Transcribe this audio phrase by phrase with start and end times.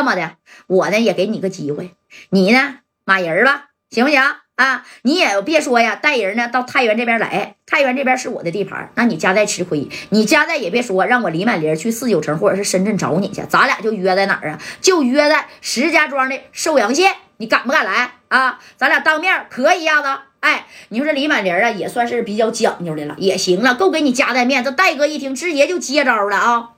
[0.00, 1.90] 这么的，我呢也给你个机会，
[2.30, 4.18] 你呢骂人吧，行不行
[4.56, 4.86] 啊？
[5.02, 14.58] 你也别说呀，带人呢到太原这边来，太原这边是我的地盘，那你家在吃亏，你家在也别说让我李满林去四九城或者是深圳找你去，咱俩就约在哪儿啊？
[14.80, 18.58] 就约在石家庄的寿阳县，你敢不敢来啊？
[18.78, 20.08] 咱俩当面磕一下子。
[20.40, 24.64] 哎，你说这李满林啊，也算是比较讲究的了，也行了，够给你家带面。
[24.64, 26.70] 这戴哥一听，直接就接招了啊！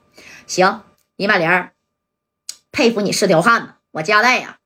[0.45, 0.81] 行，
[1.15, 1.47] 李满林，
[2.73, 3.67] 佩服你是条汉子。
[3.91, 4.57] 我家代呀，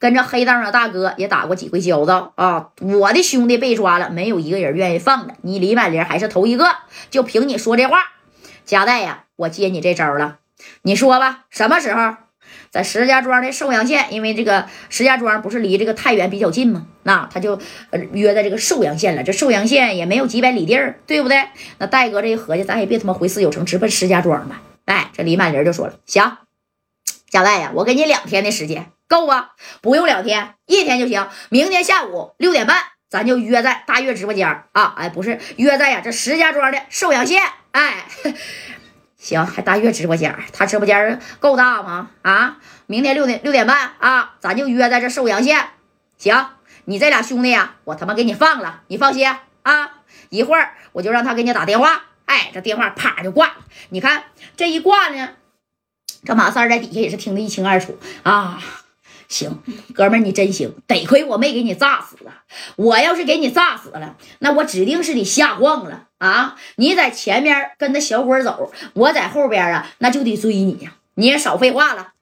[0.00, 2.70] 跟着黑道的大哥也打过几回交道啊。
[2.80, 5.34] 我的兄弟被抓了，没有一个人愿意放的。
[5.42, 6.74] 你李满林还是头一个，
[7.10, 7.98] 就凭你说这话，
[8.64, 10.38] 家代呀，我接你这招了。
[10.82, 12.16] 你说吧，什么时候？
[12.70, 16.86] 在石家庄的寿阳县，因为这个石家庄不是离这个太原比较近吗？
[17.02, 17.58] 那他就
[18.12, 19.22] 约在这个寿阳县了。
[19.22, 21.44] 这寿阳县也没有几百里地儿，对不对？
[21.78, 24.62] 那戴哥这一合计，咱也别他妈回四九城，直奔石家庄吧。
[24.86, 26.38] 哎，这李满林就说了：“行，
[27.30, 29.52] 贾代呀，我给你两天的时间，够啊？
[29.80, 31.28] 不用两天，一天就行。
[31.48, 34.94] 明天下午六点半，咱就约在大悦直播间啊！
[34.96, 37.42] 哎，不是约在呀，这石家庄的寿阳县。
[37.70, 38.04] 哎。
[39.16, 42.10] ”行，还大悦直播间，他直播间够大吗？
[42.22, 42.56] 啊，
[42.86, 45.68] 明天六点六点半啊，咱就约在这寿阳县。
[46.16, 46.46] 行，
[46.86, 49.30] 你这俩兄弟呀，我他妈给你放了，你放心
[49.62, 49.92] 啊。
[50.30, 52.06] 一会儿我就让他给你打电话。
[52.24, 53.54] 哎，这电话啪就挂了。
[53.90, 54.24] 你看
[54.56, 55.30] 这一挂呢，
[56.24, 58.62] 这马三在底下也是听得一清二楚啊。
[59.28, 59.62] 行，
[59.94, 62.42] 哥们儿，你真行，得亏我没给你炸死啊！
[62.74, 66.56] 我要是给你炸死了，那我指定是得瞎晃了啊！
[66.74, 70.94] 你在前面跟着小伙走，我在后边啊，那就得追你呀！
[71.14, 72.14] 你也少废话了，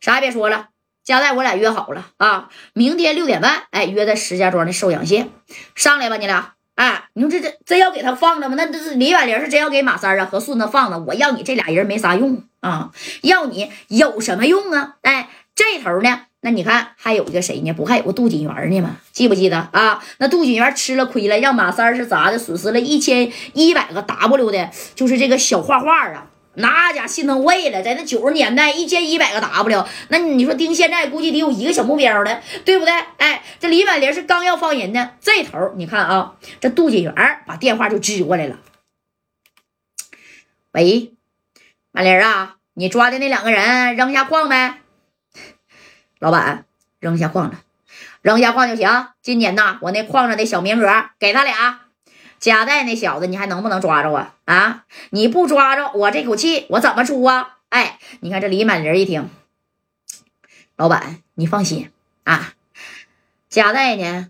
[0.00, 0.68] 啥也别说了。
[1.04, 5.30] 加代，我俩约好了啊，明天六点半，哎，约在石家庄的寿阳县，
[5.74, 6.54] 上来吧，你俩。
[6.78, 8.54] 啊，你说这这真要给他放了吗？
[8.56, 10.98] 那这是李婉玲是真要给马三啊和顺子放了？
[11.08, 14.94] 我要你这俩人没啥用啊，要你有什么用啊？
[15.02, 16.20] 哎，这头呢？
[16.40, 17.72] 那你看还有一个谁呢？
[17.72, 18.98] 不还有个杜锦元呢吗？
[19.10, 20.00] 记不记得啊？
[20.18, 22.38] 那杜锦元吃了亏了，让马三是咋的？
[22.38, 26.26] 损失了一千一百个 W 的，就是这个小画画啊，
[26.58, 27.82] 那家心疼坏了。
[27.82, 32.92] 在那九十年代，一千一百个 W，那你说盯现在估计得有一个小目标的，对不对？
[33.16, 37.14] 哎，这李满林是刚要放人呢，这头你看啊，这杜锦元
[37.46, 38.58] 把电话就支过来了。
[40.72, 41.14] 喂，
[41.92, 44.74] 满林啊，你抓的那两个人扔下矿没？
[46.18, 46.64] 老板，
[47.00, 47.60] 扔下矿了，
[48.22, 49.08] 扔下矿就行。
[49.22, 51.87] 今年呐，我那矿上的小名额给他俩。
[52.38, 54.34] 夹带那小子，你还能不能抓着啊？
[54.44, 57.56] 啊，你不抓着我这口气，我怎么出啊？
[57.68, 59.28] 哎，你看这李满林一听，
[60.76, 61.90] 老板，你放心
[62.24, 62.54] 啊，
[63.48, 64.28] 夹带呢，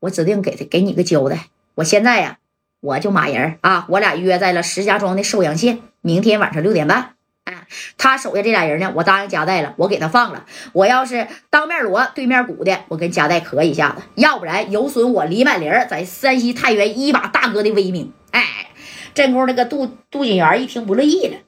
[0.00, 1.48] 我指定给他给你个交代。
[1.76, 2.38] 我现在呀，
[2.80, 7.14] 我就马人啊，我俩约在了石家庄的寿阳县，明天晚上六点半。
[7.48, 7.66] 哎
[7.96, 10.44] 他手下这俩人呢，我答应夹带了，我给他放了。
[10.74, 18.12] 我要是当面锣对面鼓的，我跟夹带磕一下子，要不然有损我李满林在山西太原一把大哥的威名。
[18.32, 18.68] 哎，
[19.14, 21.38] 这功夫那个杜杜锦元一听不乐意了，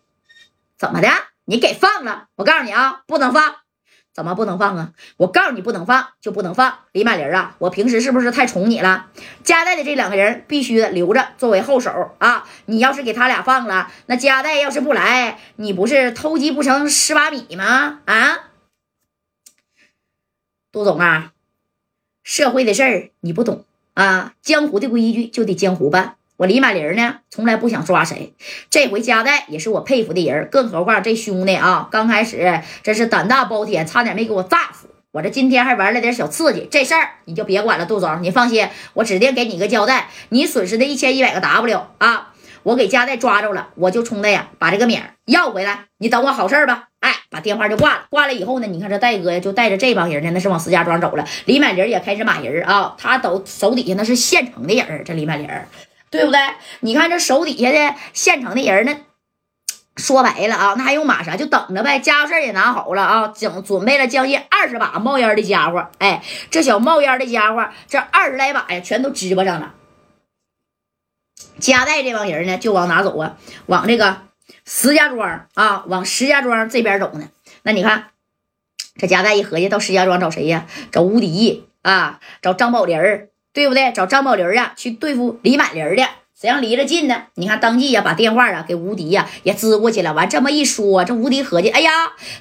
[0.78, 1.08] 怎么的？
[1.44, 2.28] 你给放了？
[2.36, 3.56] 我告诉你啊，不能放。
[4.12, 4.93] 怎么不能放啊？
[5.16, 6.81] 我告诉你，不能放就不能放。
[6.93, 9.06] 李满林啊，我平时是不是太宠你了？
[9.44, 12.47] 加代的这两个人必须留着作为后手啊！
[12.66, 18.00] 你要是给他俩放了，那加代要是不来，你不是偷鸡不成蚀把米吗？
[18.04, 18.50] 啊，
[20.72, 21.32] 杜总啊，
[22.22, 26.16] 社会的事儿你不懂啊，江湖的规矩就得江湖办。
[26.40, 28.32] 我李满林呢，从来不想抓谁。
[28.70, 34.88] 这回加代也是我佩服的人，更何况这兄弟啊，刚开始真是胆大包天，差点没给我炸死。
[35.12, 40.08] 我这今天还玩了点小刺激，这事儿你就别管了，杜总，你放心，我指定给你个交代。
[40.30, 45.88] 你损失的一千一百个 W 啊，我给加代抓着了，我就冲他呀，把这个名要回来。
[45.98, 46.88] 你等我好事儿吧。
[47.00, 48.06] 哎，把电话就挂了。
[48.08, 51.26] 挂了以后呢，你看这戴哥呀，就带着这帮人呢，那是往石家庄走了。
[51.44, 55.46] 李满林也开始骂人啊，他都手底下那是现成的人这李满林。
[56.10, 56.41] 对不对？
[56.81, 58.97] 你看这手底下的现成的人呢，
[59.97, 61.36] 说白了啊，那还用马啥？
[61.36, 62.01] 就等着呗。
[62.01, 65.89] 家伙事也拿好了啊，整准备了将近二十把冒烟的家伙。
[65.98, 69.74] 哎，这小冒烟的家伙，这二十来把呀，全都支巴上了。
[71.60, 73.36] 加代这帮人呢，就往哪走啊？
[73.66, 74.22] 往这个
[74.66, 77.28] 石家庄啊，往石家庄这边走呢。
[77.63, 78.09] 那你看，
[78.97, 80.66] 这加代一合计，到石家庄找谁呀？
[80.91, 83.29] 找吴迪啊，找张宝林儿。
[83.52, 83.92] 对不对？
[83.92, 86.08] 找张宝林啊，去对付李满林的，
[86.41, 87.24] 谁让离着近呢？
[87.34, 90.12] 你看，当即呀，把电话啊给吴迪呀也支过去了。
[90.12, 91.91] 完这么一说，这吴迪合计，哎呀，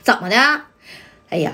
[0.02, 0.38] 怎么的？
[1.30, 1.54] 哎呀，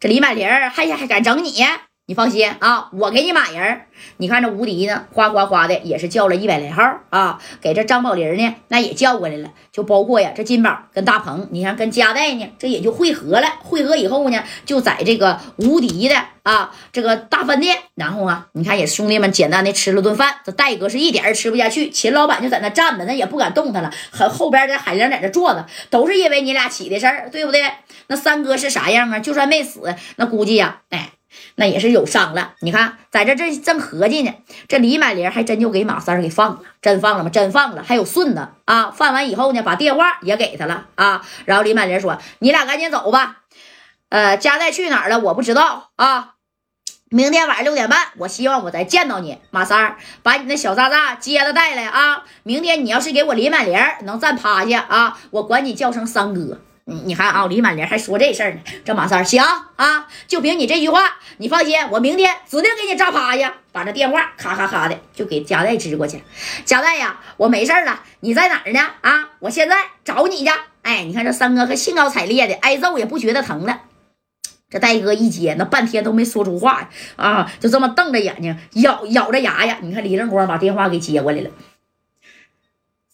[0.00, 1.64] 这李满林还还敢整你？
[2.08, 3.82] 你放心啊，我给你马人。
[4.16, 9.50] 你看这吴迪呢，哗哗哗的也是叫了一百来号啊，给这张宝林呢，那也叫过来了。
[9.70, 13.46] 就包括呀，这金宝跟大鹏，你看跟嘉代呢，这也就汇合了。
[13.62, 20.36] 汇合以后呢，就在这个吴迪的啊这个大饭店，然后啊，你看也兄弟们简单的吃了顿饭。
[20.46, 23.92] 这戴哥是一点儿吃不下去，秦老板就在那站着，那也不敢动弹了。
[24.10, 27.70] 和后边这海玲在这坐着，都是因为你俩起的事儿，对不对？
[28.06, 29.18] 那三哥是啥样啊？
[29.18, 31.10] 就算没死，那估计呀，哎。
[31.56, 34.32] 那也是有伤了，你看，在这这正合计呢，
[34.66, 37.30] 这李满林还真就给马三给放了，真放了吗？
[37.30, 38.90] 真放了，还有顺子啊！
[38.90, 41.22] 放完以后呢，把电话也给他了啊。
[41.44, 43.38] 然后李满林说：“你俩赶紧走吧，
[44.08, 45.18] 呃，佳代去哪儿了？
[45.18, 46.34] 我不知道啊。
[47.10, 52.24] 明天晚上六点半，我希望我再见到你，马三，把你那小渣渣接着带来啊。
[52.42, 58.60] 明天你要是给我李满林能站趴下啊，我管你叫声三哥。”你你看啊，李满林还说这事儿呢。
[58.82, 59.44] 这马三行
[59.76, 63.52] 啊，就凭你这句话，你放心，我明天指定给你扎趴下。
[63.72, 66.22] 把这电话咔咔咔的就给贾代支过去。
[66.64, 68.80] 贾代呀，我没事了，你在哪儿呢？
[69.02, 70.50] 啊，我现在找你去。
[70.80, 73.82] 哎，你看这三哥可兴高采烈的，挨揍也不觉得疼了。
[74.70, 79.76] 这戴哥一接，那半天都没说出话啊，就这么瞪着眼睛，咬咬着牙呀。
[79.82, 81.50] 你看李正光把电话给接过来了。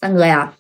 [0.01, 0.55] 三哥呀，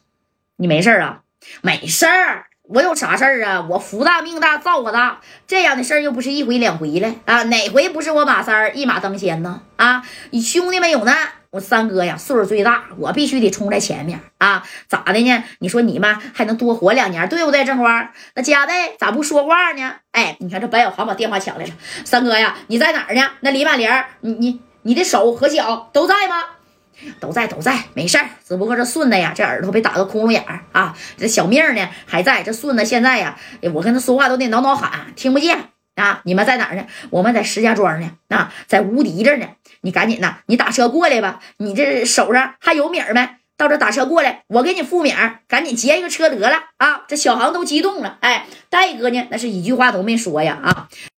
[0.56, 1.20] 你没事啊？
[1.62, 2.46] 没事儿。
[2.66, 3.66] 我有啥事儿啊？
[3.69, 7.43] 我福大命大造化大，这样的事儿又不是一回两回了啊！
[7.44, 9.61] 哪回不是我马三儿一马当先呢？
[9.76, 11.14] 啊，你兄弟们有难，
[11.50, 14.66] 我三哥呀岁数最大，我必须得冲在前面啊！
[14.88, 15.44] 咋的呢？
[15.58, 17.66] 你说你们还能多活两年，对不对？
[17.66, 19.96] 正花，那家代咋不说话呢？
[20.12, 21.70] 哎，你看这白小航把电话抢来了，
[22.06, 23.31] 三哥呀，你在哪儿呢？
[23.40, 23.90] 那李满玲，
[24.20, 26.43] 你你你的手和脚都在吗？
[27.20, 30.96] 都在都在，没事儿，只不过这顺子呀，这耳朵被打个窟窿眼儿啊。
[31.17, 33.38] 这小命呢还在，这顺子现在呀，
[33.73, 35.58] 我跟他说话都得挠挠喊，听不见
[35.96, 36.20] 啊。
[36.25, 36.87] 你们在哪儿呢？
[37.11, 39.46] 我们在石家庄呢，啊，在无敌这呢。
[39.82, 41.41] 你赶紧的，你打车过来吧。
[41.58, 43.29] 你这手上还有米没？
[43.56, 47.02] 到这打车过来，我给你付米儿赶紧截一个车得了啊。
[47.06, 50.88] 这小航都激动了，哎，戴哥呢，那是一句话都没说呀啊。